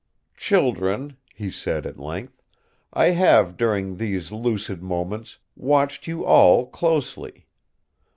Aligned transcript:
"Children," 0.35 1.15
he 1.31 1.51
said, 1.51 1.85
at 1.85 1.99
length, 1.99 2.41
"I 2.91 3.11
have, 3.11 3.55
during 3.55 3.97
these 3.97 4.31
lucid 4.31 4.81
moments, 4.81 5.37
watched 5.55 6.07
you 6.07 6.25
all 6.25 6.65
closely. 6.65 7.45